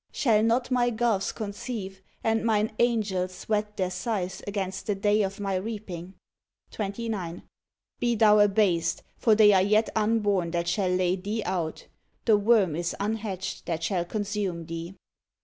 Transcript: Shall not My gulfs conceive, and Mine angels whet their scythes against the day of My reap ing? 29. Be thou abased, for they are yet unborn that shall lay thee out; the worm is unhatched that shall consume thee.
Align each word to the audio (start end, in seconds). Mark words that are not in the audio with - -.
Shall 0.11 0.41
not 0.41 0.71
My 0.71 0.89
gulfs 0.89 1.31
conceive, 1.31 2.01
and 2.23 2.43
Mine 2.43 2.71
angels 2.79 3.43
whet 3.43 3.77
their 3.77 3.91
scythes 3.91 4.41
against 4.47 4.87
the 4.87 4.95
day 4.95 5.21
of 5.21 5.39
My 5.39 5.53
reap 5.53 5.91
ing? 5.91 6.15
29. 6.71 7.43
Be 7.99 8.15
thou 8.15 8.39
abased, 8.39 9.03
for 9.19 9.35
they 9.35 9.53
are 9.53 9.61
yet 9.61 9.91
unborn 9.95 10.49
that 10.49 10.67
shall 10.67 10.89
lay 10.89 11.15
thee 11.17 11.43
out; 11.43 11.85
the 12.25 12.35
worm 12.35 12.75
is 12.75 12.95
unhatched 12.99 13.67
that 13.67 13.83
shall 13.83 14.03
consume 14.03 14.65
thee. 14.65 14.95